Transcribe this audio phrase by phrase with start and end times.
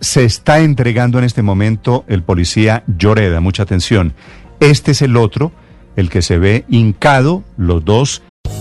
[0.00, 4.14] Se está entregando en este momento el policía Lloreda, mucha atención.
[4.58, 5.52] Este es el otro,
[5.96, 8.22] el que se ve hincado, los dos.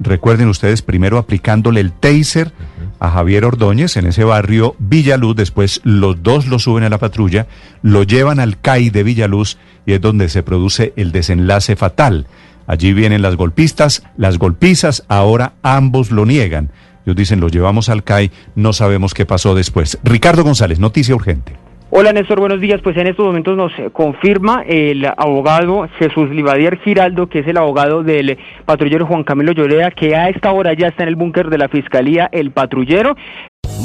[0.00, 2.52] Recuerden ustedes primero aplicándole el taser
[3.00, 7.46] a Javier Ordóñez en ese barrio Villaluz, después los dos lo suben a la patrulla,
[7.82, 9.56] lo llevan al CAI de Villaluz
[9.86, 12.26] y es donde se produce el desenlace fatal.
[12.66, 16.70] Allí vienen las golpistas, las golpizas, ahora ambos lo niegan.
[17.06, 19.98] Ellos dicen, lo llevamos al CAI, no sabemos qué pasó después.
[20.04, 21.67] Ricardo González, noticia urgente.
[21.90, 22.82] Hola Néstor, buenos días.
[22.82, 27.56] Pues en estos momentos nos eh, confirma el abogado Jesús Livadier Giraldo, que es el
[27.56, 28.36] abogado del
[28.66, 31.68] patrullero Juan Camilo Llorea, que a esta hora ya está en el búnker de la
[31.68, 33.16] Fiscalía El Patrullero.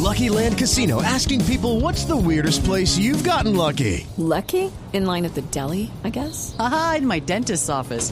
[0.03, 4.05] Lucky Land Casino asking people what's the weirdest place you've gotten lucky.
[4.17, 4.69] Lucky?
[4.91, 6.57] In line at the deli, I guess?
[6.59, 8.11] Aha, in my dentist's office.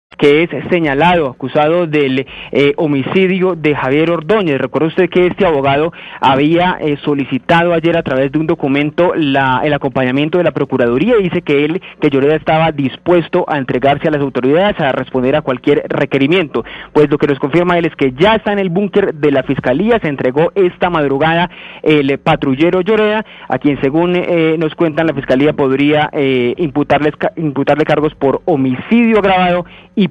[0.21, 4.61] Que es señalado, acusado del eh, homicidio de Javier Ordóñez.
[4.61, 9.61] Recuerda usted que este abogado había eh, solicitado ayer a través de un documento la,
[9.63, 14.09] el acompañamiento de la Procuraduría y dice que él, que Lloreda estaba dispuesto a entregarse
[14.09, 16.63] a las autoridades a responder a cualquier requerimiento.
[16.93, 19.41] Pues lo que nos confirma él es que ya está en el búnker de la
[19.41, 21.49] Fiscalía, se entregó esta madrugada
[21.81, 27.85] el patrullero Lloreda, a quien según eh, nos cuentan la Fiscalía podría eh, imputarles, imputarle
[27.85, 29.65] cargos por homicidio agravado
[29.95, 30.10] y